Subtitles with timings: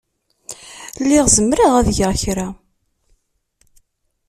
[1.03, 2.47] Lliɣ zemreɣ ad geɣ kra.